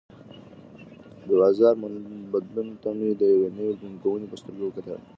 د 1.27 1.29
بازار 1.41 1.73
بدلون 2.33 2.67
ته 2.81 2.89
مې 2.97 3.09
د 3.21 3.21
یوې 3.33 3.49
نوې 3.57 3.73
ننګونې 3.81 4.25
په 4.29 4.35
سترګه 4.41 4.63
وکتل. 4.65 4.99